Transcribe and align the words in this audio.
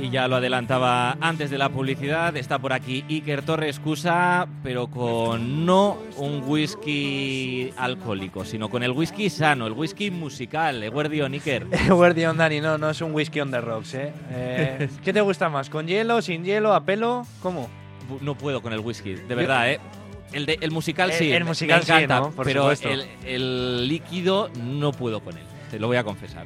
Y 0.00 0.10
ya 0.10 0.28
lo 0.28 0.36
adelantaba 0.36 1.16
antes 1.20 1.50
de 1.50 1.58
la 1.58 1.70
publicidad, 1.70 2.36
está 2.36 2.58
por 2.60 2.72
aquí 2.72 3.04
Iker 3.08 3.42
Torres 3.42 3.80
Cusa, 3.80 4.46
pero 4.62 4.86
con 4.86 5.66
no 5.66 5.98
un 6.16 6.44
whisky 6.46 7.72
alcohólico, 7.76 8.44
sino 8.44 8.70
con 8.70 8.84
el 8.84 8.92
whisky 8.92 9.28
sano, 9.28 9.66
el 9.66 9.72
whisky 9.72 10.12
musical. 10.12 10.82
Eguardión, 10.84 11.32
Iker. 11.32 11.66
Eguardión, 11.88 12.36
Dani, 12.36 12.60
no, 12.60 12.78
no 12.78 12.90
es 12.90 13.00
un 13.00 13.12
whisky 13.12 13.40
on 13.40 13.50
the 13.50 13.60
rocks, 13.60 13.94
¿eh? 13.94 14.12
eh 14.30 14.88
qué 15.04 15.12
te 15.12 15.20
gusta 15.20 15.48
más? 15.48 15.68
¿Con 15.68 15.88
hielo, 15.88 16.22
sin 16.22 16.44
hielo, 16.44 16.74
a 16.74 16.84
pelo? 16.84 17.26
¿Cómo? 17.42 17.68
No 18.20 18.36
puedo 18.36 18.62
con 18.62 18.72
el 18.72 18.80
whisky, 18.80 19.14
de 19.14 19.34
verdad, 19.34 19.72
¿eh? 19.72 19.80
El, 20.32 20.48
el 20.60 20.70
musical 20.70 21.12
sí, 21.12 21.32
el, 21.32 21.44
musical 21.44 21.82
me 21.88 22.04
encanta, 22.04 22.30
pero 22.44 22.70
el, 22.70 23.06
el 23.24 23.88
líquido 23.88 24.50
no 24.62 24.92
puedo 24.92 25.20
con 25.20 25.36
él, 25.36 25.44
te 25.70 25.80
lo 25.80 25.86
voy 25.86 25.96
a 25.96 26.04
confesar. 26.04 26.44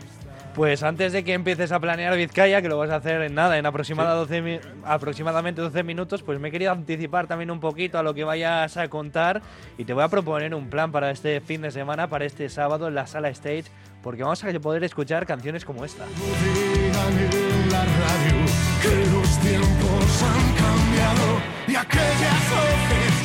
Pues 0.55 0.83
antes 0.83 1.13
de 1.15 1.25
que 1.25 1.33
empieces 1.33 1.73
a 1.73 1.81
planear 1.81 2.15
Vizcaya, 2.15 2.61
que 2.61 2.69
lo 2.69 2.77
vas 2.77 2.91
a 2.91 2.97
hacer 2.97 3.23
en 3.23 3.35
nada, 3.35 3.57
en 3.57 3.65
aproximadamente 3.65 5.63
12 5.63 5.83
minutos, 5.83 6.23
pues 6.23 6.39
me 6.39 6.49
he 6.49 6.51
querido 6.51 6.73
anticipar 6.73 7.27
también 7.27 7.51
un 7.51 7.59
poquito 7.59 7.99
a 7.99 8.03
lo 8.03 8.13
que 8.13 8.25
vayas 8.25 8.77
a 8.77 8.89
contar 8.89 9.41
y 9.79 9.87
te 9.87 9.95
voy 9.95 10.03
a 10.03 10.09
proponer 10.09 10.55
un 10.55 10.69
plan 10.69 10.93
para 10.93 11.11
este 11.11 11.41
fin 11.41 11.63
de 11.63 11.71
semana, 11.71 12.09
para 12.09 12.27
este 12.27 12.51
sábado 12.51 12.89
en 12.89 12.95
la 12.95 13.07
sala 13.07 13.31
Stage, 13.31 13.65
porque 14.03 14.25
vamos 14.25 14.45
a 14.45 14.53
poder 14.61 14.85
escuchar 14.85 15.25
canciones 15.25 15.65
como 15.65 15.87
esta. 15.87 16.05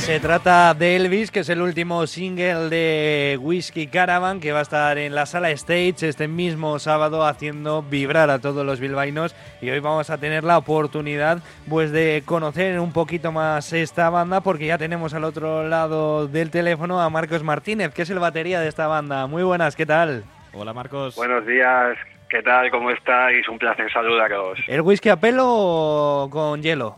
Se 0.07 0.21
trata 0.21 0.73
de 0.73 0.95
Elvis, 0.95 1.31
que 1.31 1.41
es 1.41 1.49
el 1.49 1.61
último 1.61 2.07
single 2.07 2.69
de 2.69 3.37
Whiskey 3.41 3.87
Caravan, 3.87 4.39
que 4.39 4.53
va 4.53 4.59
a 4.59 4.61
estar 4.61 4.97
en 4.97 5.13
la 5.13 5.25
sala 5.25 5.51
Stage 5.51 6.07
este 6.07 6.29
mismo 6.29 6.79
sábado 6.79 7.25
haciendo 7.25 7.83
vibrar 7.83 8.29
a 8.29 8.39
todos 8.39 8.65
los 8.65 8.79
bilbainos. 8.79 9.35
Y 9.61 9.69
hoy 9.69 9.81
vamos 9.81 10.09
a 10.09 10.17
tener 10.17 10.45
la 10.45 10.59
oportunidad 10.59 11.39
pues, 11.69 11.91
de 11.91 12.23
conocer 12.25 12.79
un 12.79 12.93
poquito 12.93 13.33
más 13.33 13.73
esta 13.73 14.09
banda, 14.09 14.39
porque 14.39 14.67
ya 14.67 14.77
tenemos 14.77 15.13
al 15.13 15.25
otro 15.25 15.67
lado 15.67 16.29
del 16.29 16.51
teléfono 16.51 17.01
a 17.01 17.09
Marcos 17.09 17.43
Martínez, 17.43 17.93
que 17.93 18.03
es 18.03 18.09
el 18.09 18.19
batería 18.19 18.61
de 18.61 18.69
esta 18.69 18.87
banda. 18.87 19.27
Muy 19.27 19.43
buenas, 19.43 19.75
¿qué 19.75 19.85
tal? 19.85 20.23
Hola 20.53 20.71
Marcos. 20.71 21.17
Buenos 21.17 21.45
días, 21.45 21.97
¿qué 22.29 22.41
tal? 22.43 22.71
¿Cómo 22.71 22.91
estáis? 22.91 23.45
Un 23.49 23.59
placer 23.59 23.91
saludaros. 23.91 24.57
¿El 24.67 24.79
whisky 24.83 25.09
a 25.09 25.17
pelo 25.17 25.43
o 25.49 26.29
con 26.29 26.63
hielo? 26.63 26.97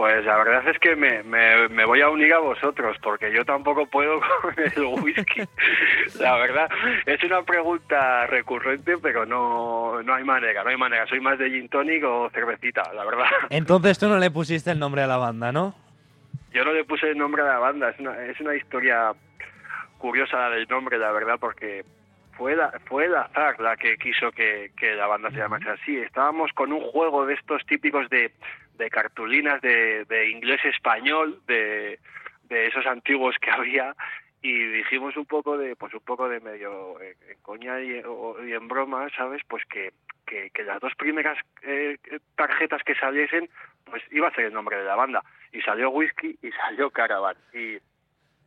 Pues 0.00 0.24
la 0.24 0.38
verdad 0.38 0.66
es 0.66 0.78
que 0.78 0.96
me, 0.96 1.22
me, 1.24 1.84
voy 1.84 2.00
a 2.00 2.08
unir 2.08 2.32
a 2.32 2.38
vosotros, 2.38 2.96
porque 3.02 3.30
yo 3.30 3.44
tampoco 3.44 3.84
puedo 3.84 4.18
con 4.40 4.54
el 4.58 4.82
whisky. 5.02 5.42
la 6.20 6.38
verdad, 6.38 6.70
es 7.04 7.22
una 7.22 7.42
pregunta 7.42 8.26
recurrente, 8.26 8.96
pero 8.96 9.26
no, 9.26 10.02
no 10.02 10.14
hay 10.14 10.24
manera, 10.24 10.64
no 10.64 10.70
hay 10.70 10.78
manera. 10.78 11.06
Soy 11.06 11.20
más 11.20 11.38
de 11.38 11.50
gin 11.50 11.68
tonic 11.68 12.02
o 12.02 12.30
cervecita, 12.30 12.82
la 12.94 13.04
verdad. 13.04 13.26
Entonces 13.50 13.98
tú 13.98 14.08
no 14.08 14.18
le 14.18 14.30
pusiste 14.30 14.70
el 14.70 14.78
nombre 14.78 15.02
a 15.02 15.06
la 15.06 15.18
banda, 15.18 15.52
¿no? 15.52 15.74
Yo 16.50 16.64
no 16.64 16.72
le 16.72 16.84
puse 16.84 17.10
el 17.10 17.18
nombre 17.18 17.42
a 17.42 17.44
la 17.44 17.58
banda, 17.58 17.90
es 17.90 18.00
una, 18.00 18.24
es 18.24 18.40
una 18.40 18.54
historia 18.54 19.12
curiosa 19.98 20.48
la 20.48 20.48
del 20.48 20.66
nombre, 20.66 20.96
la 20.96 21.12
verdad, 21.12 21.36
porque 21.38 21.84
fue 22.38 22.56
la, 22.56 22.72
fue 22.86 23.04
el 23.04 23.14
azar 23.14 23.60
la 23.60 23.76
que 23.76 23.98
quiso 23.98 24.32
que, 24.32 24.70
que 24.78 24.94
la 24.94 25.06
banda 25.06 25.30
se 25.30 25.36
llamase 25.36 25.68
así. 25.68 25.98
Estábamos 25.98 26.50
con 26.54 26.72
un 26.72 26.80
juego 26.80 27.26
de 27.26 27.34
estos 27.34 27.66
típicos 27.66 28.08
de 28.08 28.32
de 28.80 28.90
cartulinas 28.90 29.60
de, 29.60 30.04
de 30.06 30.30
inglés 30.30 30.64
español, 30.64 31.40
de, 31.46 32.00
de 32.48 32.66
esos 32.66 32.84
antiguos 32.86 33.36
que 33.40 33.50
había, 33.50 33.94
y 34.42 34.52
dijimos 34.52 35.16
un 35.16 35.26
poco 35.26 35.58
de 35.58 35.76
pues 35.76 35.92
un 35.94 36.00
poco 36.00 36.28
de 36.28 36.40
medio 36.40 37.00
en, 37.00 37.14
coña 37.42 37.80
y, 37.80 37.92
en 37.98 38.68
broma 38.68 39.08
sabes 39.14 39.42
pues 39.46 39.62
que, 39.66 39.92
que, 40.26 40.64
las 40.64 40.80
dos 40.80 40.94
primeras 40.96 41.38
eh, 41.62 41.98
tarjetas 42.36 42.82
que 42.82 42.94
saliesen 42.94 43.50
pues 43.84 44.02
iba 44.10 44.28
a 44.28 44.34
ser 44.34 44.46
el 44.46 44.54
nombre 44.54 44.78
de 44.78 44.84
la 44.84 44.96
banda. 44.96 45.22
Y 45.52 45.60
salió 45.62 45.90
whisky 45.90 46.38
y 46.42 46.50
salió 46.52 46.90
caravan. 46.90 47.36
Y 47.52 47.78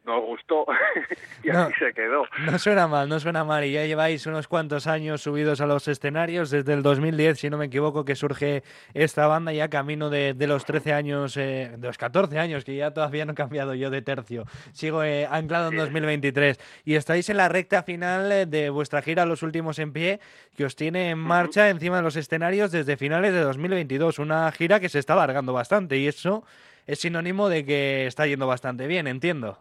nos 0.05 0.21
gustó 0.21 0.65
y 1.43 1.49
así 1.49 1.73
se 1.79 1.93
quedó. 1.93 2.25
No 2.45 2.59
suena 2.59 2.87
mal, 2.87 3.07
no 3.07 3.19
suena 3.19 3.43
mal. 3.43 3.63
Y 3.63 3.71
ya 3.71 3.85
lleváis 3.85 4.25
unos 4.25 4.47
cuantos 4.47 4.87
años 4.87 5.21
subidos 5.21 5.61
a 5.61 5.65
los 5.65 5.87
escenarios, 5.87 6.49
desde 6.49 6.73
el 6.73 6.83
2010, 6.83 7.39
si 7.39 7.49
no 7.49 7.57
me 7.57 7.65
equivoco, 7.65 8.03
que 8.03 8.15
surge 8.15 8.63
esta 8.93 9.27
banda 9.27 9.53
ya 9.53 9.69
camino 9.69 10.09
de, 10.09 10.35
los 10.39 10.65
13 10.65 10.93
años, 10.93 11.37
eh, 11.37 11.71
de 11.77 11.87
los 11.87 11.97
14 11.97 12.37
años, 12.37 12.65
que 12.65 12.75
ya 12.75 12.91
todavía 12.91 13.25
no 13.25 13.31
he 13.31 13.35
cambiado 13.35 13.73
yo 13.75 13.89
de 13.89 14.01
tercio. 14.01 14.45
Sigo 14.73 15.03
eh, 15.03 15.25
anclado 15.29 15.71
en 15.71 15.77
2023. 15.77 16.59
Y 16.85 16.95
estáis 16.95 17.29
en 17.29 17.37
la 17.37 17.49
recta 17.49 17.83
final 17.83 18.31
eh, 18.31 18.45
de 18.45 18.69
vuestra 18.69 19.01
gira 19.01 19.25
Los 19.25 19.43
Últimos 19.43 19.79
en 19.79 19.93
Pie, 19.93 20.19
que 20.57 20.65
os 20.65 20.75
tiene 20.75 21.11
en 21.11 21.19
marcha 21.19 21.69
encima 21.69 21.97
de 21.97 22.03
los 22.03 22.15
escenarios 22.15 22.71
desde 22.71 22.97
finales 22.97 23.33
de 23.33 23.41
2022. 23.41 24.19
Una 24.19 24.51
gira 24.51 24.79
que 24.79 24.89
se 24.89 24.99
está 24.99 25.13
alargando 25.13 25.53
bastante 25.53 25.97
y 25.97 26.07
eso 26.07 26.43
es 26.85 26.99
sinónimo 26.99 27.49
de 27.49 27.65
que 27.65 28.07
está 28.07 28.27
yendo 28.27 28.47
bastante 28.47 28.87
bien, 28.87 29.07
entiendo. 29.07 29.59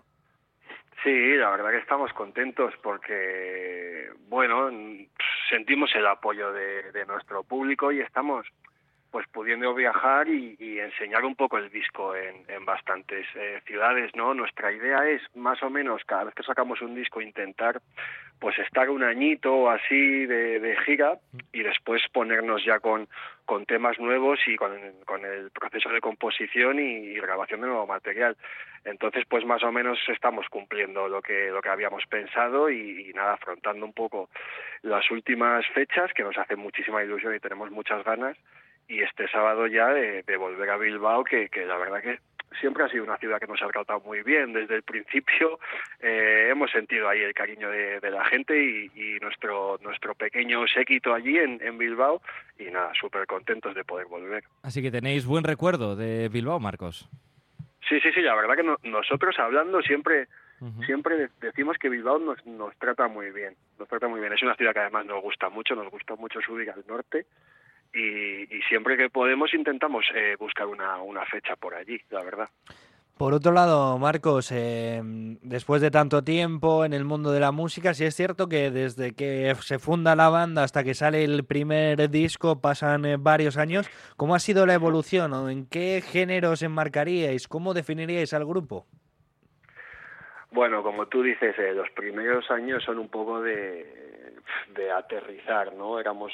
Sí, 1.03 1.35
la 1.35 1.51
verdad 1.51 1.71
que 1.71 1.79
estamos 1.79 2.13
contentos 2.13 2.75
porque, 2.83 4.11
bueno, 4.29 4.71
sentimos 5.51 5.93
el 5.97 6.07
apoyo 6.07 6.53
de, 6.53 6.93
de 6.93 7.05
nuestro 7.07 7.43
público 7.43 7.91
y 7.91 8.01
estamos 8.01 8.47
pues 9.13 9.29
pudiendo 9.29 9.75
viajar 9.75 10.27
y, 10.29 10.57
enseñar 10.81 11.25
un 11.25 11.37
poco 11.37 11.59
el 11.59 11.71
disco 11.71 12.17
en, 12.17 12.45
en 12.49 12.65
bastantes 12.65 13.27
eh, 13.37 13.61
ciudades, 13.67 14.11
¿no? 14.17 14.35
Nuestra 14.35 14.73
idea 14.73 15.09
es 15.09 15.23
más 15.37 15.63
o 15.63 15.71
menos 15.71 16.03
cada 16.07 16.25
vez 16.25 16.35
que 16.35 16.43
sacamos 16.43 16.81
un 16.81 16.95
disco 16.95 17.21
intentar 17.21 17.81
pues 18.43 18.59
estar 18.59 18.91
un 18.91 19.05
añito 19.05 19.71
así 19.71 20.27
de, 20.27 20.77
gira 20.85 21.19
y 21.53 21.63
después 21.63 22.03
ponernos 22.13 22.65
ya 22.65 22.81
con, 22.81 23.07
temas 23.69 24.01
nuevos 24.01 24.41
y 24.49 24.57
con, 24.57 24.73
con 25.05 25.25
el 25.25 25.53
proceso 25.53 25.91
de 25.91 26.01
composición 26.01 26.81
y, 26.81 27.15
grabación 27.21 27.61
de 27.61 27.69
nuevo 27.69 27.87
material. 27.87 28.37
Entonces, 28.85 29.25
pues 29.29 29.45
más 29.45 29.63
o 29.63 29.71
menos 29.71 29.97
estamos 30.09 30.49
cumpliendo 30.49 31.07
lo 31.07 31.23
que, 31.23 31.51
lo 31.51 31.63
que 31.63 31.69
habíamos 31.69 32.05
pensado 32.07 32.69
y, 32.69 33.11
y 33.11 33.13
nada, 33.13 33.35
afrontando 33.35 33.87
un 33.87 33.93
poco 33.93 34.29
las 34.83 35.09
últimas 35.13 35.65
fechas 35.69 36.13
que 36.13 36.25
nos 36.25 36.37
hacen 36.37 36.59
muchísima 36.59 37.05
ilusión 37.05 37.37
y 37.37 37.39
tenemos 37.39 37.71
muchas 37.71 38.03
ganas 38.03 38.37
y 38.89 39.01
este 39.01 39.29
sábado 39.29 39.67
ya 39.67 39.89
de, 39.89 40.37
volver 40.37 40.71
a 40.71 40.77
Bilbao, 40.77 41.25
que, 41.25 41.49
que, 41.49 41.65
la 41.65 41.77
verdad 41.77 42.03
que 42.03 42.19
siempre 42.61 42.85
ha 42.85 42.89
sido 42.89 43.05
una 43.05 43.17
ciudad 43.17 43.41
que 43.41 43.47
nos 43.47 43.63
ha 43.63 43.69
tratado 43.69 44.01
muy 44.01 44.23
bien. 44.23 44.53
Desde 44.53 44.77
el 44.77 44.83
principio 44.83 45.59
eh, 46.01 46.49
hemos 46.51 46.71
sentido 46.71 47.09
ahí 47.09 47.21
el 47.21 47.35
cariño 47.35 47.71
de, 47.71 48.11
la 48.11 48.25
gente 48.25 48.59
y, 48.61 49.19
nuestro, 49.21 49.79
nuestro 49.83 50.15
pequeño 50.15 50.67
séquito 50.67 51.15
allí 51.15 51.39
en, 51.39 51.61
en 51.63 51.79
Bilbao 51.79 52.21
y 52.59 52.65
nada, 52.65 52.93
súper 52.99 53.27
contentos 53.27 53.75
de 53.75 53.85
poder 53.85 54.07
volver. 54.07 54.45
Así 54.63 54.83
que 54.83 54.91
tenéis 54.91 55.27
buen 55.27 55.45
recuerdo 55.45 55.97
de 55.97 56.29
Bilbao, 56.29 56.61
Marcos. 56.61 57.09
Sí, 57.89 58.01
sí, 58.01 58.13
sí, 58.13 58.21
la 58.21 58.35
verdad 58.35 58.57
que 58.57 58.89
nosotros 58.89 59.39
hablando 59.39 59.81
siempre 59.83 60.29
siempre 60.87 61.29
decimos 61.41 61.77
que 61.77 61.89
Bilbao 61.89 62.21
nos, 62.21 62.47
nos 62.47 62.77
trata 62.77 63.09
muy 63.09 63.33
bien, 63.33 63.57
nos 63.81 63.89
trata 63.89 64.07
muy 64.07 64.21
bien. 64.21 64.33
Es 64.33 64.43
una 64.43 64.55
ciudad 64.55 64.73
que 64.73 64.79
además 64.79 65.07
nos 65.07 65.21
gusta 65.21 65.49
mucho, 65.49 65.75
nos 65.75 65.91
gusta 65.91 66.15
mucho 66.15 66.41
subir 66.41 66.71
al 66.71 66.85
norte 66.87 67.27
y, 67.95 68.47
siempre 68.69 68.97
que 68.97 69.11
podemos 69.11 69.53
intentamos 69.55 70.05
eh, 70.15 70.37
buscar 70.39 70.67
una, 70.67 71.03
una 71.03 71.25
fecha 71.27 71.57
por 71.57 71.75
allí, 71.75 72.01
la 72.11 72.23
verdad. 72.23 72.49
Por 73.19 73.35
otro 73.35 73.53
lado, 73.53 73.99
Marcos, 73.99 74.51
eh, 74.51 75.01
después 75.43 75.81
de 75.81 75.91
tanto 75.91 76.25
tiempo 76.25 76.85
en 76.85 76.93
el 76.93 77.05
mundo 77.05 77.31
de 77.31 77.39
la 77.39 77.53
música, 77.53 77.95
sí 77.95 78.05
es 78.05 78.17
cierto 78.17 78.49
que 78.49 78.71
desde 78.71 79.15
que 79.15 79.55
se 79.61 79.79
funda 79.79 80.17
la 80.17 80.29
banda 80.29 80.65
hasta 80.65 80.83
que 80.83 80.95
sale 80.95 81.23
el 81.23 81.45
primer 81.45 82.11
disco 82.11 82.61
pasan 82.61 83.05
eh, 83.05 83.17
varios 83.19 83.59
años. 83.59 83.89
¿Cómo 84.17 84.35
ha 84.35 84.41
sido 84.41 84.67
la 84.67 84.75
evolución? 84.75 85.33
¿O 85.35 85.51
¿En 85.51 85.69
qué 85.69 86.03
géneros 86.05 86.63
enmarcaríais? 86.63 87.47
¿Cómo 87.47 87.75
definiríais 87.75 88.33
al 88.33 88.45
grupo? 88.45 88.87
Bueno, 90.51 90.83
como 90.83 91.07
tú 91.07 91.23
dices, 91.23 91.55
los 91.77 91.91
primeros 91.91 92.51
años 92.51 92.83
son 92.83 92.99
un 92.99 93.09
poco 93.09 93.41
de, 93.41 94.35
de 94.75 94.91
aterrizar, 94.91 95.73
¿no? 95.75 96.01
Éramos 96.01 96.33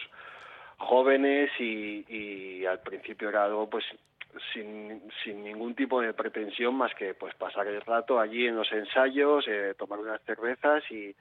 jóvenes 0.78 1.50
y, 1.58 2.04
y 2.08 2.66
al 2.66 2.80
principio 2.80 3.28
era 3.28 3.44
algo 3.44 3.68
pues 3.68 3.84
sin, 4.52 5.02
sin 5.24 5.42
ningún 5.42 5.74
tipo 5.74 6.00
de 6.00 6.14
pretensión 6.14 6.74
más 6.74 6.94
que 6.94 7.14
pues 7.14 7.34
pasar 7.34 7.66
el 7.66 7.80
rato 7.80 8.20
allí 8.20 8.46
en 8.46 8.56
los 8.56 8.70
ensayos, 8.72 9.44
eh, 9.48 9.74
tomar 9.76 9.98
unas 9.98 10.22
cervezas 10.22 10.82
y, 10.90 11.14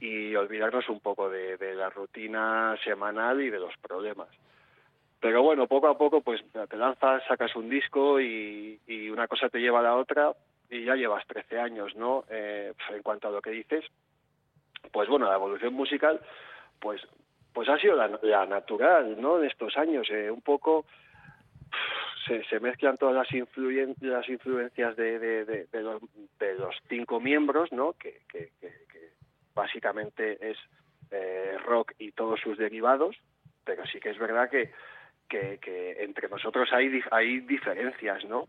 y 0.00 0.34
olvidarnos 0.34 0.88
un 0.88 1.00
poco 1.00 1.30
de, 1.30 1.56
de, 1.56 1.74
la 1.74 1.90
rutina 1.90 2.76
semanal 2.84 3.40
y 3.40 3.50
de 3.50 3.58
los 3.58 3.76
problemas. 3.78 4.28
Pero 5.20 5.42
bueno, 5.42 5.66
poco 5.66 5.88
a 5.88 5.98
poco 5.98 6.20
pues 6.20 6.42
te 6.52 6.76
lanzas, 6.76 7.22
sacas 7.26 7.54
un 7.56 7.68
disco 7.68 8.20
y, 8.20 8.80
y 8.86 9.10
una 9.10 9.26
cosa 9.26 9.48
te 9.48 9.58
lleva 9.58 9.80
a 9.80 9.82
la 9.82 9.96
otra 9.96 10.32
y 10.70 10.84
ya 10.84 10.94
llevas 10.94 11.26
13 11.26 11.58
años, 11.58 11.96
¿no? 11.96 12.24
Eh, 12.30 12.72
en 12.90 13.02
cuanto 13.02 13.28
a 13.28 13.30
lo 13.30 13.42
que 13.42 13.50
dices, 13.50 13.84
pues 14.92 15.08
bueno, 15.08 15.26
la 15.26 15.34
evolución 15.34 15.74
musical, 15.74 16.20
pues 16.78 17.00
pues 17.52 17.68
ha 17.68 17.78
sido 17.78 17.96
la, 17.96 18.46
natural, 18.46 19.20
¿no? 19.20 19.38
De 19.38 19.48
estos 19.48 19.76
años, 19.76 20.08
eh, 20.10 20.30
un 20.30 20.42
poco 20.42 20.86
se, 22.26 22.44
se, 22.44 22.60
mezclan 22.60 22.96
todas 22.96 23.14
las, 23.14 23.32
influen, 23.32 23.94
las 24.00 24.28
influencias 24.28 24.96
de, 24.96 25.18
de, 25.18 25.66
los, 25.82 26.02
de, 26.38 26.54
los, 26.54 26.76
cinco 26.88 27.20
miembros, 27.20 27.72
¿no? 27.72 27.94
Que, 27.94 28.20
que, 28.30 28.50
que, 28.60 28.72
básicamente 29.54 30.50
es 30.50 30.58
eh, 31.10 31.56
rock 31.64 31.92
y 31.98 32.12
todos 32.12 32.40
sus 32.40 32.56
derivados, 32.56 33.16
pero 33.64 33.84
sí 33.86 33.98
que 33.98 34.10
es 34.10 34.18
verdad 34.18 34.48
que 34.48 34.70
que, 35.28 35.96
entre 36.00 36.28
nosotros 36.28 36.68
hay, 36.72 37.00
hay 37.10 37.40
diferencias, 37.40 38.24
¿no? 38.24 38.46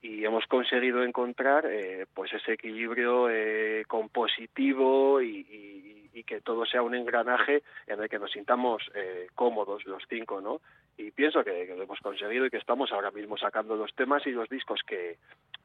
Y 0.00 0.24
hemos 0.24 0.46
conseguido 0.46 1.04
encontrar 1.04 1.66
eh, 1.66 2.06
pues 2.14 2.32
ese 2.32 2.54
equilibrio 2.54 3.28
eh, 3.28 3.84
compositivo 3.86 5.20
y, 5.20 5.89
que 6.24 6.40
todo 6.40 6.64
sea 6.66 6.82
un 6.82 6.94
engranaje 6.94 7.62
en 7.86 8.00
el 8.00 8.08
que 8.08 8.18
nos 8.18 8.30
sintamos 8.30 8.82
eh, 8.94 9.28
cómodos 9.34 9.84
los 9.86 10.02
cinco, 10.08 10.40
¿no? 10.40 10.60
Y 10.96 11.10
pienso 11.10 11.42
que, 11.42 11.66
lo 11.76 11.82
hemos 11.82 11.98
conseguido 12.00 12.46
y 12.46 12.50
que 12.50 12.58
estamos 12.58 12.92
ahora 12.92 13.10
mismo 13.10 13.36
sacando 13.36 13.76
los 13.76 13.94
temas 13.94 14.26
y 14.26 14.30
los 14.30 14.48
discos 14.48 14.80
que 14.86 15.18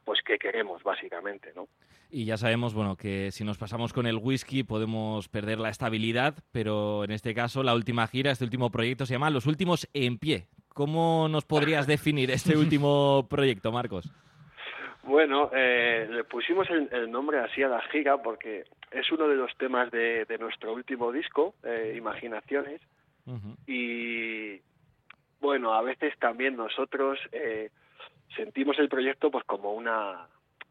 pues 0.04 0.22
que 0.22 0.38
queremos 0.38 0.84
básicamente, 0.84 1.52
¿no? 1.56 1.68
Y 2.12 2.26
ya 2.26 2.38
sabemos, 2.38 2.74
bueno, 2.74 2.96
que 2.96 3.32
si 3.32 3.44
nos 3.44 3.58
pasamos 3.58 3.92
con 3.92 4.06
el 4.06 4.18
whisky 4.18 4.64
podemos 4.64 5.28
perder 5.28 5.60
la 5.60 5.70
estabilidad, 5.70 6.36
pero 6.52 7.04
en 7.04 7.12
este 7.12 7.34
caso 7.34 7.64
la 7.64 7.74
última 7.74 8.08
gira, 8.08 8.32
este 8.32 8.46
último 8.46 8.70
proyecto 8.72 9.06
se 9.06 9.14
llama 9.14 9.32
Los 9.32 9.48
últimos 9.48 9.90
en 9.94 10.20
pie. 10.20 10.48
¿Cómo 10.70 11.28
nos 11.30 11.46
podrías 11.46 11.88
definir 11.88 12.30
este 12.32 12.56
último 12.56 13.28
proyecto, 13.30 13.72
Marcos? 13.72 14.12
Bueno, 15.06 15.52
eh, 15.54 16.08
le 16.10 16.24
pusimos 16.24 16.68
el, 16.70 17.12
nombre 17.12 17.40
así 17.40 17.62
a 17.62 17.68
la 17.68 17.82
gira 17.82 18.18
porque 18.22 18.66
es 18.90 19.12
uno 19.12 19.28
de 19.28 19.36
los 19.36 19.56
temas 19.58 19.92
de, 19.92 20.26
nuestro 20.40 20.74
último 20.74 21.12
disco, 21.12 21.54
eh, 21.64 21.94
Imaginaciones, 21.96 22.82
y 23.66 24.60
bueno, 25.40 25.74
a 25.74 25.82
veces 25.82 26.18
también 26.20 26.56
nosotros 26.56 27.20
eh, 27.32 27.70
sentimos 28.36 28.78
el 28.78 28.90
proyecto 28.90 29.32
pues 29.32 29.44
como 29.46 29.74
una 29.74 30.28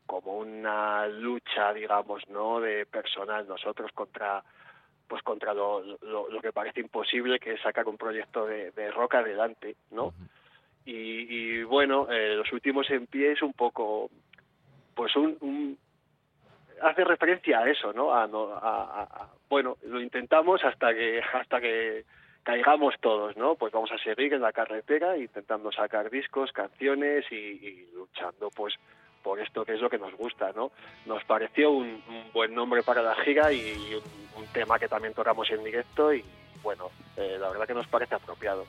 como 0.06 0.38
una 0.38 1.06
lucha, 1.08 1.72
digamos, 1.72 2.22
¿no? 2.28 2.60
De 2.60 2.86
personal 2.86 3.46
nosotros 3.48 3.90
contra 3.92 4.44
pues 5.08 5.22
contra 5.22 5.54
lo, 5.54 5.80
lo, 5.80 6.40
que 6.40 6.52
parece 6.52 6.80
imposible 6.80 7.38
que 7.38 7.54
es 7.54 7.60
sacar 7.60 7.86
un 7.88 7.96
proyecto 7.96 8.46
de, 8.46 8.70
de 8.72 8.90
rock 8.90 9.16
adelante, 9.16 9.76
¿no? 9.90 10.12
y, 10.86 11.62
bueno, 11.62 12.10
eh, 12.10 12.34
los 12.36 12.52
últimos 12.52 12.88
en 12.90 13.06
pie 13.06 13.32
es 13.32 13.42
un 13.42 13.52
poco, 13.52 14.10
pues 14.94 15.14
un, 15.16 15.78
hace 16.82 17.04
referencia 17.04 17.60
a 17.60 17.70
eso, 17.70 17.92
¿no? 17.92 18.12
A, 18.12 18.24
a, 18.24 19.28
bueno, 19.48 19.76
lo 19.84 20.00
intentamos 20.00 20.64
hasta 20.64 20.94
que 20.94 21.20
hasta 21.34 21.60
que 21.60 22.04
caigamos 22.42 22.94
todos, 23.00 23.36
¿no? 23.36 23.54
Pues 23.54 23.72
vamos 23.72 23.90
a 23.92 23.98
seguir 23.98 24.34
en 24.34 24.42
la 24.42 24.52
carretera 24.52 25.16
intentando 25.16 25.72
sacar 25.72 26.10
discos, 26.10 26.52
canciones 26.52 27.24
y 27.30 27.88
luchando, 27.94 28.50
pues 28.50 28.74
por 29.24 29.40
esto 29.40 29.64
que 29.64 29.72
es 29.72 29.80
lo 29.80 29.88
que 29.90 29.98
nos 29.98 30.14
gusta, 30.14 30.52
¿no? 30.54 30.70
Nos 31.06 31.24
pareció 31.24 31.70
un, 31.70 32.00
buen 32.32 32.54
nombre 32.54 32.82
para 32.82 33.02
la 33.02 33.14
gira 33.16 33.50
y, 33.50 33.94
un, 34.36 34.46
tema 34.52 34.78
que 34.78 34.86
también 34.86 35.14
tocamos 35.14 35.50
en 35.50 35.64
directo 35.64 36.12
y 36.12 36.22
bueno, 36.62 36.90
eh, 37.16 37.38
la 37.40 37.48
verdad 37.48 37.66
que 37.66 37.74
nos 37.74 37.88
parece 37.88 38.14
apropiado. 38.14 38.66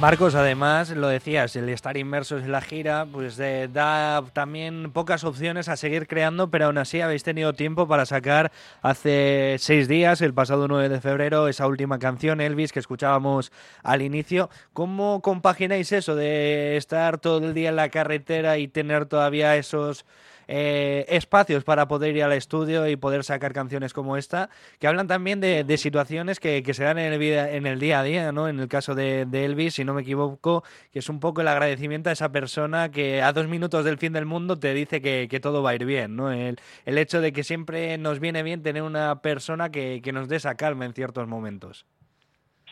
Marcos, 0.00 0.36
además, 0.36 0.90
lo 0.90 1.08
decías, 1.08 1.56
el 1.56 1.68
estar 1.70 1.96
inmersos 1.96 2.44
en 2.44 2.52
la 2.52 2.60
gira, 2.60 3.04
pues 3.04 3.36
da 3.36 4.22
también 4.32 4.92
pocas 4.92 5.24
opciones 5.24 5.68
a 5.68 5.76
seguir 5.76 6.06
creando, 6.06 6.52
pero 6.52 6.66
aún 6.66 6.78
así 6.78 7.00
habéis 7.00 7.24
tenido 7.24 7.52
tiempo 7.52 7.88
para 7.88 8.06
sacar 8.06 8.52
hace 8.80 9.56
seis 9.58 9.88
días, 9.88 10.22
el 10.22 10.34
pasado 10.34 10.68
9 10.68 10.88
de 10.88 11.00
febrero, 11.00 11.48
esa 11.48 11.66
última 11.66 11.98
canción, 11.98 12.40
Elvis, 12.40 12.70
que 12.70 12.78
escuchábamos 12.78 13.50
al 13.82 14.02
inicio. 14.02 14.50
¿Cómo 14.72 15.20
compagináis 15.20 15.90
eso 15.90 16.14
de 16.14 16.76
estar 16.76 17.18
todo 17.18 17.38
el 17.44 17.52
día 17.52 17.70
en 17.70 17.76
la 17.76 17.88
carretera 17.88 18.56
y 18.58 18.68
tener 18.68 19.06
todavía 19.06 19.56
esos 19.56 20.06
eh, 20.50 21.04
espacios 21.08 21.62
para 21.62 21.86
poder 21.88 22.16
ir 22.16 22.24
al 22.24 22.32
estudio 22.32 22.88
y 22.88 22.96
poder 22.96 23.22
sacar 23.22 23.52
canciones 23.52 23.92
como 23.92 24.16
esta, 24.16 24.48
que 24.80 24.86
hablan 24.86 25.06
también 25.06 25.40
de, 25.40 25.76
situaciones 25.76 26.40
que, 26.40 26.62
se 26.72 26.84
dan 26.84 26.98
en 26.98 27.12
el, 27.12 27.18
vida, 27.18 27.50
en 27.52 27.66
el 27.66 27.78
día 27.78 28.00
a 28.00 28.02
día, 28.02 28.32
¿no? 28.32 28.48
En 28.48 28.58
el 28.58 28.66
caso 28.66 28.94
de, 28.94 29.26
Elvis, 29.30 29.74
si 29.74 29.84
no 29.84 29.92
me 29.92 30.00
equivoco, 30.00 30.64
que 30.90 31.00
es 31.00 31.08
un 31.10 31.20
poco 31.20 31.42
el 31.42 31.48
agradecimiento 31.48 32.08
a 32.08 32.14
esa 32.14 32.32
persona 32.32 32.90
que 32.90 33.20
a 33.20 33.32
dos 33.34 33.46
minutos 33.46 33.84
del 33.84 33.98
fin 33.98 34.14
del 34.14 34.24
mundo 34.24 34.58
te 34.58 34.72
dice 34.72 35.02
que, 35.02 35.28
todo 35.38 35.62
va 35.62 35.70
a 35.70 35.74
ir 35.74 35.84
bien, 35.84 36.16
¿no? 36.16 36.32
El, 36.32 36.56
hecho 36.86 37.20
de 37.20 37.32
que 37.32 37.44
siempre 37.44 37.98
nos 37.98 38.18
viene 38.18 38.42
bien 38.42 38.62
tener 38.62 38.82
una 38.82 39.20
persona 39.20 39.70
que, 39.70 40.00
nos 40.12 40.28
dé 40.28 40.36
esa 40.36 40.54
calma 40.56 40.86
en 40.86 40.94
ciertos 40.94 41.28
momentos. 41.28 41.84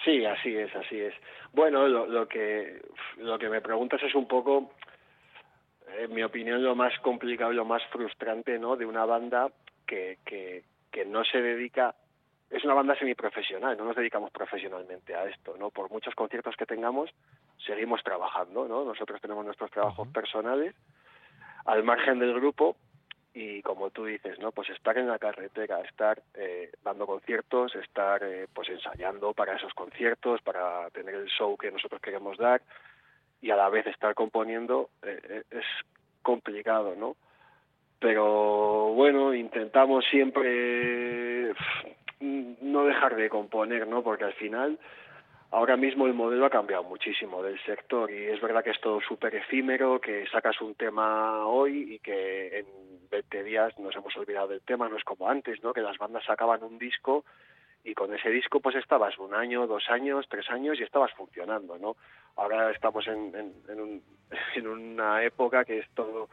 Sí, 0.02 0.25
así 0.25 0.56
es, 0.56 0.75
así 0.75 0.99
es. 0.99 1.12
Bueno, 1.52 1.87
lo, 1.88 2.26
que 2.26 2.81
lo 3.19 3.38
que 3.38 3.50
me 3.50 3.61
preguntas 3.61 4.02
es 4.02 4.14
un 4.14 4.26
poco 4.26 4.73
en 5.98 6.14
mi 6.14 6.22
opinión, 6.22 6.62
lo 6.62 6.74
más 6.74 6.98
complicado 7.00 7.52
y 7.52 7.56
lo 7.56 7.64
más 7.64 7.82
frustrante 7.86 8.58
¿no? 8.58 8.76
de 8.76 8.86
una 8.86 9.04
banda 9.04 9.50
que, 9.86 10.18
que, 10.24 10.64
que 10.90 11.04
no 11.04 11.24
se 11.24 11.40
dedica 11.40 11.94
es 12.50 12.64
una 12.64 12.74
banda 12.74 12.96
semiprofesional, 12.96 13.76
no 13.76 13.84
nos 13.84 13.96
dedicamos 13.96 14.30
profesionalmente 14.30 15.14
a 15.14 15.24
esto, 15.24 15.56
¿no? 15.58 15.70
Por 15.70 15.90
muchos 15.90 16.14
conciertos 16.14 16.54
que 16.56 16.64
tengamos, 16.64 17.10
seguimos 17.66 18.04
trabajando, 18.04 18.68
¿no? 18.68 18.84
Nosotros 18.84 19.20
tenemos 19.20 19.44
nuestros 19.44 19.70
trabajos 19.72 20.06
personales 20.08 20.74
al 21.64 21.82
margen 21.82 22.20
del 22.20 22.34
grupo 22.34 22.76
y 23.34 23.62
como 23.62 23.90
tú 23.90 24.04
dices, 24.04 24.38
¿no? 24.38 24.52
Pues 24.52 24.70
estar 24.70 24.96
en 24.96 25.08
la 25.08 25.18
carretera, 25.18 25.80
estar 25.80 26.22
eh, 26.34 26.70
dando 26.84 27.04
conciertos, 27.04 27.74
estar 27.74 28.22
eh, 28.22 28.46
pues 28.54 28.68
ensayando 28.68 29.34
para 29.34 29.56
esos 29.56 29.74
conciertos, 29.74 30.40
para 30.42 30.88
tener 30.90 31.16
el 31.16 31.26
show 31.26 31.56
que 31.56 31.72
nosotros 31.72 32.00
queremos 32.00 32.38
dar, 32.38 32.62
y 33.40 33.50
a 33.50 33.56
la 33.56 33.68
vez 33.68 33.86
estar 33.86 34.14
componiendo 34.14 34.90
eh, 35.02 35.20
eh, 35.28 35.42
es 35.50 35.64
complicado, 36.22 36.94
¿no? 36.96 37.16
Pero 37.98 38.92
bueno, 38.94 39.34
intentamos 39.34 40.04
siempre 40.10 41.54
no 42.20 42.84
dejar 42.84 43.16
de 43.16 43.28
componer, 43.28 43.86
¿no? 43.86 44.02
Porque 44.02 44.24
al 44.24 44.34
final, 44.34 44.78
ahora 45.50 45.76
mismo 45.76 46.06
el 46.06 46.14
modelo 46.14 46.46
ha 46.46 46.50
cambiado 46.50 46.84
muchísimo 46.84 47.42
del 47.42 47.58
sector 47.64 48.10
y 48.10 48.24
es 48.24 48.40
verdad 48.40 48.62
que 48.62 48.70
es 48.70 48.80
todo 48.80 49.00
súper 49.00 49.34
efímero, 49.34 50.00
que 50.00 50.26
sacas 50.28 50.60
un 50.60 50.74
tema 50.74 51.46
hoy 51.46 51.94
y 51.94 51.99
que 52.00 52.58
en 52.58 52.66
20 53.11 53.44
días 53.44 53.78
nos 53.78 53.94
hemos 53.96 54.14
olvidado 54.16 54.49
del 54.49 54.61
tema, 54.61 54.88
no 54.88 54.96
es 54.96 55.04
como 55.04 55.28
antes, 55.28 55.62
¿no? 55.62 55.72
Que 55.72 55.80
las 55.80 55.96
bandas 55.99 56.25
sacaban 56.25 56.62
un 56.62 56.78
disco 56.78 57.25
y 57.87 57.95
con 57.95 58.12
ese 58.12 58.31
disco 58.31 58.61
pues 58.61 58.76
estabas 58.76 59.16
un 59.19 59.33
año, 59.33 59.66
dos 59.66 59.88
años, 59.88 60.26
tres 60.28 60.50
años 60.50 60.78
y 60.78 60.83
estabas 60.83 61.12
funcionando, 61.12 61.78
¿no? 61.78 61.97
Ahora 62.35 62.71
estamos 62.73 63.07
en, 63.07 63.33
en, 63.69 64.02
en 64.57 64.66
una 64.66 65.23
época 65.23 65.64
que 65.64 65.78
es 65.78 65.88
todo 65.95 66.28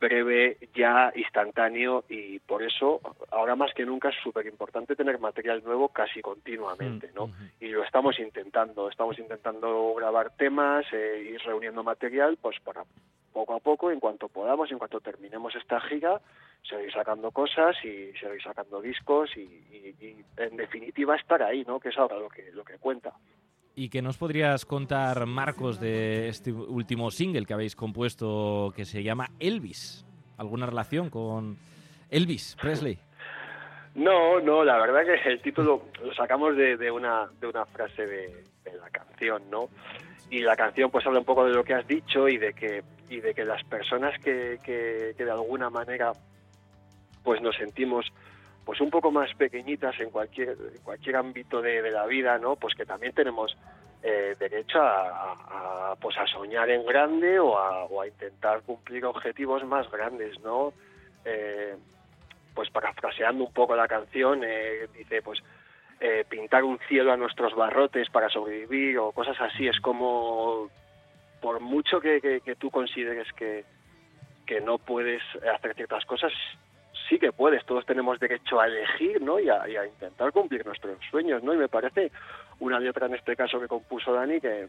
breve, 0.00 0.56
ya 0.74 1.12
instantáneo 1.14 2.04
y 2.08 2.38
por 2.40 2.62
eso 2.62 3.00
ahora 3.30 3.54
más 3.54 3.72
que 3.74 3.84
nunca 3.84 4.08
es 4.08 4.16
súper 4.22 4.46
importante 4.46 4.96
tener 4.96 5.18
material 5.20 5.62
nuevo 5.62 5.90
casi 5.90 6.22
continuamente, 6.22 7.12
¿no? 7.14 7.30
Y 7.60 7.68
lo 7.68 7.84
estamos 7.84 8.18
intentando, 8.18 8.88
estamos 8.88 9.18
intentando 9.18 9.94
grabar 9.94 10.30
temas, 10.30 10.86
eh, 10.92 11.32
ir 11.34 11.40
reuniendo 11.42 11.84
material, 11.84 12.38
pues 12.40 12.58
para 12.60 12.82
poco 13.32 13.54
a 13.54 13.60
poco, 13.60 13.90
en 13.90 14.00
cuanto 14.00 14.28
podamos, 14.28 14.72
en 14.72 14.78
cuanto 14.78 15.00
terminemos 15.00 15.54
esta 15.54 15.80
gira, 15.82 16.20
seguir 16.68 16.92
sacando 16.92 17.30
cosas 17.30 17.76
y 17.84 18.12
seguir 18.18 18.42
sacando 18.42 18.80
discos 18.80 19.30
y, 19.36 19.40
y, 19.40 20.16
en 20.36 20.56
definitiva 20.56 21.16
estar 21.16 21.42
ahí, 21.42 21.64
¿no? 21.66 21.80
Que 21.80 21.88
es 21.88 21.98
ahora 21.98 22.18
lo 22.18 22.28
que, 22.28 22.50
lo 22.52 22.64
que 22.64 22.78
cuenta. 22.78 23.12
¿Y 23.74 23.88
qué 23.88 24.02
nos 24.02 24.18
podrías 24.18 24.66
contar, 24.66 25.26
Marcos, 25.26 25.80
de 25.80 26.28
este 26.28 26.52
último 26.52 27.10
single 27.10 27.46
que 27.46 27.54
habéis 27.54 27.76
compuesto 27.76 28.72
que 28.74 28.84
se 28.84 29.02
llama 29.02 29.28
Elvis? 29.38 30.04
¿Alguna 30.36 30.66
relación 30.66 31.10
con 31.10 31.56
Elvis 32.10 32.56
Presley? 32.60 32.98
No, 33.94 34.38
no, 34.40 34.64
la 34.64 34.78
verdad 34.78 35.00
que 35.04 35.28
el 35.28 35.42
título 35.42 35.82
lo 36.00 36.14
sacamos 36.14 36.56
de, 36.56 36.76
de 36.76 36.90
una, 36.92 37.28
de 37.40 37.48
una 37.48 37.66
frase 37.66 38.06
de, 38.06 38.44
la 38.64 38.88
canción, 38.88 39.42
¿no? 39.50 39.68
Y 40.30 40.38
la 40.42 40.54
canción 40.54 40.92
pues 40.92 41.04
habla 41.06 41.18
un 41.18 41.24
poco 41.24 41.44
de 41.44 41.52
lo 41.52 41.64
que 41.64 41.74
has 41.74 41.86
dicho 41.88 42.28
y 42.28 42.38
de 42.38 42.52
que, 42.52 42.84
y 43.08 43.20
de 43.20 43.34
que 43.34 43.44
las 43.44 43.64
personas 43.64 44.16
que, 44.22 44.58
que, 44.62 45.14
que 45.18 45.24
de 45.24 45.30
alguna 45.30 45.70
manera 45.70 46.12
pues 47.22 47.40
nos 47.40 47.56
sentimos 47.56 48.06
pues 48.64 48.80
un 48.80 48.90
poco 48.90 49.10
más 49.10 49.32
pequeñitas 49.34 49.98
en 50.00 50.10
cualquier 50.10 50.56
cualquier 50.84 51.16
ámbito 51.16 51.60
de, 51.62 51.90
la 51.90 52.06
vida 52.06 52.38
no 52.38 52.56
pues 52.56 52.74
que 52.74 52.84
también 52.84 53.12
tenemos 53.12 53.56
eh, 54.02 54.36
derecho 54.38 54.80
a, 54.80 55.96
pues 56.00 56.16
a 56.18 56.26
soñar 56.26 56.70
en 56.70 56.84
grande 56.86 57.38
o 57.38 57.58
a, 57.58 58.06
intentar 58.06 58.62
cumplir 58.62 59.04
objetivos 59.04 59.64
más 59.64 59.90
grandes 59.90 60.38
no 60.40 60.72
eh, 61.24 61.74
pues 62.54 62.70
parafraseando 62.70 63.44
un 63.44 63.52
poco 63.52 63.76
la 63.76 63.88
canción 63.88 64.42
eh, 64.44 64.88
dice 64.96 65.22
pues 65.22 65.42
pintar 66.30 66.64
un 66.64 66.78
cielo 66.88 67.12
a 67.12 67.16
nuestros 67.18 67.54
barrotes 67.54 68.08
para 68.08 68.30
sobrevivir 68.30 68.96
o 68.98 69.12
cosas 69.12 69.38
así. 69.38 69.68
Es 69.68 69.78
como 69.80 70.70
por 71.42 71.60
mucho 71.60 72.00
que, 72.00 72.40
que 72.42 72.56
tú 72.56 72.70
consideres 72.70 73.30
que 73.34 73.66
que 74.50 74.60
no 74.60 74.78
puedes 74.78 75.22
hacer 75.54 75.76
ciertas 75.76 76.04
cosas 76.06 76.32
sí 77.10 77.18
que 77.18 77.32
puedes, 77.32 77.66
todos 77.66 77.84
tenemos 77.84 78.18
derecho 78.20 78.60
a 78.60 78.66
elegir, 78.66 79.20
¿no? 79.20 79.38
Y 79.40 79.50
a, 79.50 79.84
intentar 79.84 80.32
cumplir 80.32 80.64
nuestros 80.64 80.96
sueños, 81.10 81.42
¿no? 81.42 81.52
Y 81.52 81.58
me 81.58 81.68
parece 81.68 82.12
una 82.60 82.78
letra 82.78 83.06
en 83.06 83.16
este 83.16 83.36
caso 83.36 83.60
que 83.60 83.66
compuso 83.66 84.12
Dani 84.12 84.40
que, 84.40 84.68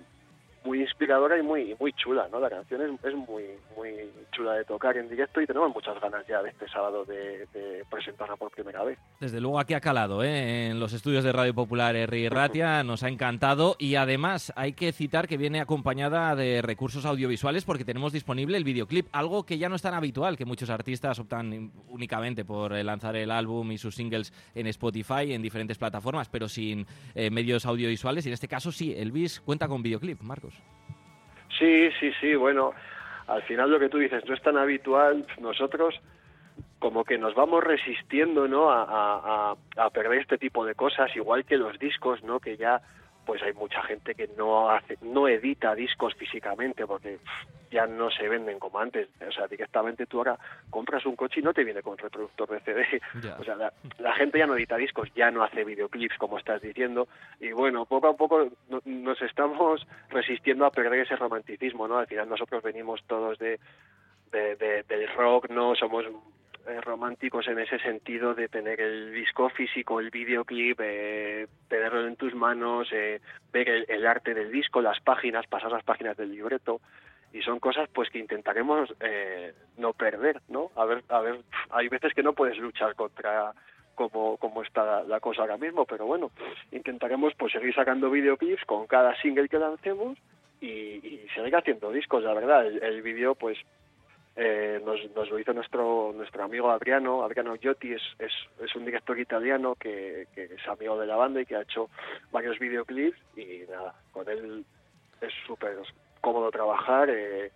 muy 0.64 0.82
inspiradora 0.82 1.38
y 1.38 1.42
muy 1.42 1.76
muy 1.80 1.94
chula, 1.94 2.28
¿no? 2.32 2.40
La 2.40 2.50
canción 2.50 2.82
es, 2.82 3.06
es, 3.06 3.16
muy 3.16 3.44
muy 3.76 4.12
chula 4.32 4.54
de 4.54 4.66
tocar 4.66 4.96
en 4.98 5.10
directo 5.10 5.42
y 5.42 5.48
tenemos 5.48 5.74
muchas 5.74 6.00
ganas 6.00 6.26
ya 6.28 6.42
de 6.42 6.50
este 6.50 6.68
sábado 6.70 7.04
de, 7.06 7.48
presentarla 7.90 8.36
por 8.36 8.52
primera 8.52 8.84
vez. 8.84 8.98
Desde 9.20 9.42
luego 9.42 9.60
aquí 9.60 9.74
ha 9.74 9.82
calado, 9.82 10.24
¿eh? 10.24 10.68
En 10.68 10.80
los 10.80 10.94
estudios 10.94 11.24
de 11.24 11.32
Radio 11.32 11.54
Popular 11.54 11.96
Erri 11.96 12.30
Ratia 12.30 12.84
nos 12.84 13.04
ha 13.04 13.10
encantado 13.10 13.76
y 13.80 13.96
además 13.96 14.54
hay 14.56 14.74
que 14.74 14.92
citar 14.92 15.28
que 15.28 15.38
viene 15.38 15.60
acompañada 15.60 16.36
de 16.36 16.62
recursos 16.62 17.06
audiovisuales 17.06 17.66
porque 17.66 17.86
tenemos 17.86 18.14
disponible 18.14 18.58
el 18.58 18.64
videoclip, 18.64 19.08
algo 19.12 19.46
que 19.46 19.58
ya 19.58 19.68
no 19.68 19.76
es 19.76 19.82
tan 19.82 19.94
habitual, 19.94 20.38
que 20.38 20.46
muchos 20.46 20.70
artistas 20.70 21.20
optan 21.20 21.72
únicamente 21.90 22.46
por 22.46 22.74
eh, 22.74 22.84
lanzar 22.84 23.16
el 23.16 23.32
álbum 23.32 23.72
y 23.72 23.78
sus 23.78 23.96
singles 23.96 24.34
en 24.56 24.68
Spotify, 24.68 25.34
en 25.34 25.42
diferentes 25.42 25.78
plataformas, 25.78 26.30
pero 26.30 26.48
sin 26.48 26.86
eh, 27.16 27.30
medios 27.30 27.66
audiovisuales 27.66 28.26
y 28.26 28.30
en 28.30 28.34
este 28.34 28.48
caso 28.48 28.72
sí, 28.72 28.94
el 28.96 29.12
BIS 29.12 29.42
cuenta 29.42 29.68
con 29.68 29.82
videoclip, 29.82 30.22
Marcos. 30.22 30.51
Sí, 31.58 31.90
sí, 32.00 32.12
sí, 32.20 32.36
bueno, 32.36 32.74
al 33.28 33.44
final 33.44 33.72
lo 33.72 33.80
que 33.80 33.90
tú 33.90 33.98
dices 33.98 34.24
no 34.26 34.34
es 34.34 34.42
tan 34.42 34.58
habitual, 34.58 35.26
nosotros 35.40 36.00
como 36.80 37.04
que 37.04 37.18
nos 37.18 37.36
vamos 37.36 37.64
resistiendo 37.64 38.48
¿no? 38.48 38.72
a, 38.72 39.56
perder 39.94 40.20
este 40.22 40.38
tipo 40.38 40.66
de 40.66 40.74
cosas, 40.74 41.16
igual 41.16 41.46
que 41.46 41.58
los 41.58 41.78
discos, 41.78 42.24
¿no? 42.24 42.40
que 42.40 42.58
ya 42.58 42.82
pues 43.26 43.42
hay 43.44 43.54
mucha 43.54 43.84
gente 43.84 44.16
que 44.16 44.30
no 44.36 44.70
hace, 44.70 44.98
no 45.02 45.28
edita 45.28 45.76
discos 45.76 46.16
físicamente 46.16 46.88
porque 46.88 47.20
ya 47.72 47.88
no 47.88 48.12
se 48.12 48.28
venden 48.28 48.60
como 48.60 48.80
antes. 48.80 49.10
O 49.28 49.32
sea, 49.32 49.48
directamente 49.48 50.06
tú 50.06 50.18
ahora 50.18 50.38
compras 50.70 51.06
un 51.06 51.16
coche 51.16 51.40
y 51.40 51.44
no 51.44 51.54
te 51.54 51.64
viene 51.64 51.82
con 51.82 51.98
reproductor 51.98 52.50
de 52.50 52.60
CD. 52.60 53.02
O 53.40 53.44
sea, 53.44 53.56
la, 53.56 54.14
gente 54.14 54.38
ya 54.38 54.46
no 54.46 54.56
edita 54.56 54.76
discos, 54.76 55.10
ya 55.16 55.32
no 55.32 55.44
hace 55.44 55.64
videoclips 55.64 56.18
como 56.18 56.38
estás 56.38 56.62
diciendo. 56.62 57.08
Y 57.40 57.52
bueno, 57.52 57.86
poco 57.86 58.10
a 58.10 58.16
poco 58.16 58.50
nos 58.86 59.22
estamos 59.22 59.88
resistiendo 60.10 60.66
a 60.66 60.72
perder 60.72 61.00
ese 61.00 61.16
romanticismo, 61.16 61.88
¿no? 61.88 61.98
Al 61.98 62.08
final 62.08 62.30
nosotros 62.30 62.62
venimos 62.62 63.02
todos 63.08 63.40
de, 63.40 63.60
de, 64.32 64.56
de 64.56 64.84
del 64.84 65.08
rock, 65.16 65.50
¿no? 65.50 65.76
Somos 65.76 66.06
eh, 66.68 66.80
románticos 66.80 67.48
en 67.48 67.58
ese 67.58 67.80
sentido 67.80 68.36
de 68.36 68.48
tener 68.48 68.80
el 68.80 69.12
disco 69.14 69.50
físico, 69.50 70.00
el 70.00 70.12
videoclip, 70.12 70.80
eh, 70.80 71.48
tenerlo 71.68 72.06
en 72.06 72.16
tus 72.16 72.36
manos, 72.36 72.88
eh, 72.92 73.20
ver 73.52 73.68
el, 73.88 74.06
arte 74.06 74.36
del 74.36 74.52
disco, 74.52 74.80
las 74.80 75.00
páginas, 75.00 75.48
pasar 75.48 75.72
las 75.72 75.84
páginas 75.84 76.16
del 76.18 76.32
libreto 76.32 76.80
y 77.34 77.42
son 77.42 77.60
cosas 77.60 77.90
pues 77.94 78.10
que 78.10 78.20
intentaremos 78.20 78.94
eh, 79.00 79.54
no 79.78 79.94
perder, 79.94 80.42
¿no? 80.50 80.72
A 80.76 80.86
ver, 80.86 81.04
a 81.10 81.20
ver, 81.22 81.40
hay 81.70 81.88
veces 81.88 82.14
que 82.14 82.24
no 82.24 82.34
puedes 82.34 82.58
luchar 82.58 82.96
contra 82.96 83.54
como, 83.96 84.38
como 84.38 84.64
está 84.64 85.04
la, 85.04 85.20
cosa 85.20 85.42
ahora 85.42 85.58
mismo, 85.58 85.86
pero 85.86 86.06
bueno, 86.06 86.32
intentaremos 86.72 87.34
pues 87.38 87.54
seguir 87.54 87.74
sacando 87.74 88.10
videoclips 88.10 88.66
con 88.66 88.88
cada 88.88 89.16
single 89.22 89.50
que 89.50 89.60
lancemos 89.60 90.18
y, 90.60 91.22
seguir 91.36 91.56
haciendo 91.56 91.92
discos, 91.92 92.24
la 92.24 92.34
verdad, 92.34 92.66
el, 92.66 92.84
el 92.84 93.02
vídeo 93.02 93.36
pues 93.36 93.58
eh, 94.36 94.82
nos, 94.86 95.00
nos, 95.14 95.30
lo 95.30 95.40
hizo 95.40 95.54
nuestro 95.54 96.14
nuestro 96.16 96.44
amigo 96.44 96.72
Adriano, 96.72 97.24
Adriano 97.24 97.56
Giotti 97.58 97.94
es, 97.94 98.02
es, 98.18 98.32
es 98.64 98.76
un 98.76 98.86
director 98.86 99.20
italiano 99.20 99.76
que, 99.76 100.28
que, 100.34 100.46
es 100.46 100.68
amigo 100.68 100.98
de 100.98 101.06
la 101.06 101.18
banda 101.18 101.42
y 101.42 101.46
que 101.46 101.58
ha 101.58 101.62
hecho 101.62 101.90
varios 102.32 102.58
videoclips 102.58 103.18
y 103.36 103.64
nada, 103.70 103.94
con 104.12 104.30
él 104.30 104.64
es 105.20 105.34
súper 105.46 105.78
cómodo 106.22 106.52
trabajar, 106.52 107.10
eh, 107.10 107.52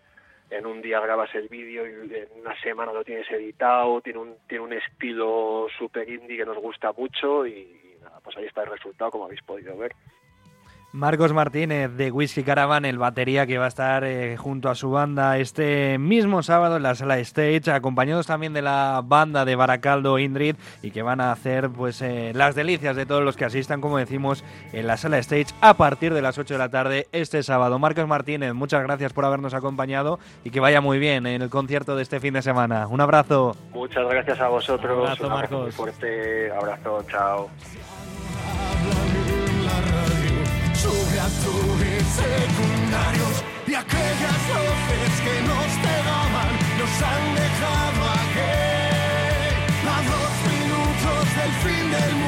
en 0.49 0.65
un 0.65 0.81
día 0.81 0.99
grabas 0.99 1.33
el 1.35 1.47
vídeo 1.47 1.87
y 1.87 2.13
en 2.15 2.27
una 2.39 2.59
semana 2.61 2.93
lo 2.93 3.03
tienes 3.03 3.29
editado, 3.31 4.01
tiene 4.01 4.19
un, 4.19 4.35
tiene 4.47 4.63
un 4.63 4.73
estilo 4.73 5.67
súper 5.77 6.09
indie 6.09 6.37
que 6.37 6.45
nos 6.45 6.57
gusta 6.57 6.91
mucho 6.91 7.45
y, 7.45 7.51
y 7.51 8.03
nada, 8.03 8.19
pues 8.23 8.37
ahí 8.37 8.45
está 8.45 8.63
el 8.63 8.71
resultado 8.71 9.11
como 9.11 9.25
habéis 9.25 9.41
podido 9.41 9.75
ver. 9.77 9.93
Marcos 10.95 11.33
Martínez 11.33 11.91
de 11.97 12.09
Whisky 12.09 12.43
Caravan, 12.43 12.85
el 12.85 12.97
batería 12.97 13.45
que 13.45 13.57
va 13.57 13.65
a 13.65 13.67
estar 13.67 14.05
eh, 14.05 14.37
junto 14.37 14.69
a 14.69 14.75
su 14.75 14.91
banda 14.91 15.37
este 15.37 15.97
mismo 15.97 16.41
sábado 16.41 16.77
en 16.77 16.83
la 16.83 16.95
sala 16.95 17.19
Stage, 17.19 17.69
acompañados 17.69 18.27
también 18.27 18.53
de 18.53 18.61
la 18.61 19.01
banda 19.03 19.43
de 19.43 19.57
Baracaldo 19.57 20.17
Indrid 20.19 20.55
y 20.81 20.91
que 20.91 21.01
van 21.01 21.19
a 21.19 21.33
hacer 21.33 21.69
pues 21.69 22.01
eh, 22.01 22.31
las 22.33 22.55
delicias 22.55 22.95
de 22.95 23.05
todos 23.05 23.23
los 23.23 23.35
que 23.35 23.43
asistan, 23.43 23.81
como 23.81 23.97
decimos, 23.97 24.45
en 24.71 24.87
la 24.87 24.95
sala 24.95 25.17
Stage 25.17 25.47
a 25.59 25.73
partir 25.73 26.13
de 26.13 26.21
las 26.21 26.37
8 26.37 26.53
de 26.53 26.57
la 26.57 26.69
tarde 26.69 27.07
este 27.11 27.43
sábado. 27.43 27.77
Marcos 27.77 28.07
Martínez, 28.07 28.53
muchas 28.53 28.81
gracias 28.81 29.11
por 29.11 29.25
habernos 29.25 29.53
acompañado 29.53 30.17
y 30.45 30.49
que 30.49 30.61
vaya 30.61 30.79
muy 30.79 30.97
bien 30.97 31.27
en 31.27 31.41
el 31.41 31.49
concierto 31.49 31.97
de 31.97 32.03
este 32.03 32.21
fin 32.21 32.35
de 32.35 32.41
semana. 32.41 32.87
Un 32.87 33.01
abrazo. 33.01 33.53
Muchas 33.73 34.07
gracias 34.07 34.39
a 34.39 34.47
vosotros. 34.47 34.97
Un 34.97 35.03
abrazo, 35.03 35.29
Marcos. 35.29 35.65
Un 35.65 35.71
fuerte 35.73 36.53
abrazo, 36.53 37.03
chao 37.09 37.49
secundarios 42.15 43.43
y 43.67 43.73
aquellas 43.73 44.39
voces 44.51 45.11
que 45.25 45.35
nos 45.49 45.69
pegaban 45.85 46.51
nos 46.79 46.93
han 47.09 47.23
dejado 47.43 48.01
aquí 48.21 48.55
a 49.93 49.97
dos 50.11 50.33
minutos 50.51 51.23
del 51.37 51.53
fin 51.63 51.91
del 51.91 52.11
mundo. 52.15 52.24